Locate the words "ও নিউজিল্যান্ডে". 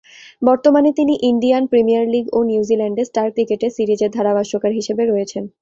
2.33-3.03